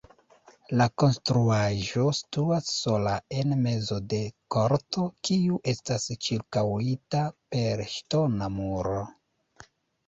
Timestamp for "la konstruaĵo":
0.79-2.05